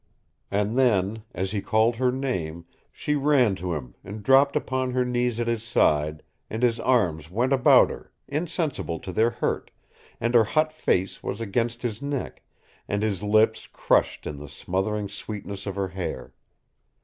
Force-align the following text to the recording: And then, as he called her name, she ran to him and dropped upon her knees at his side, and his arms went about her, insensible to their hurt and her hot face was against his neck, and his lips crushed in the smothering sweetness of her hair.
And 0.49 0.79
then, 0.79 1.21
as 1.31 1.51
he 1.51 1.61
called 1.61 1.97
her 1.97 2.11
name, 2.11 2.65
she 2.91 3.13
ran 3.13 3.53
to 3.57 3.75
him 3.75 3.93
and 4.03 4.23
dropped 4.23 4.55
upon 4.55 4.89
her 4.93 5.05
knees 5.05 5.39
at 5.39 5.45
his 5.45 5.61
side, 5.63 6.23
and 6.49 6.63
his 6.63 6.79
arms 6.79 7.29
went 7.29 7.53
about 7.53 7.91
her, 7.91 8.11
insensible 8.27 8.97
to 8.99 9.11
their 9.11 9.29
hurt 9.29 9.69
and 10.19 10.33
her 10.33 10.43
hot 10.43 10.73
face 10.73 11.21
was 11.21 11.39
against 11.39 11.83
his 11.83 12.01
neck, 12.01 12.41
and 12.87 13.03
his 13.03 13.21
lips 13.21 13.67
crushed 13.67 14.25
in 14.25 14.37
the 14.37 14.49
smothering 14.49 15.07
sweetness 15.07 15.67
of 15.67 15.75
her 15.75 15.89
hair. 15.89 16.33